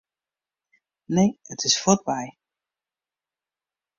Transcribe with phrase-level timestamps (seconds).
[1.15, 2.23] Nee, it is fuortby.